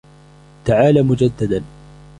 تعالَ 0.65 1.03
مُجدداً. 1.03 1.63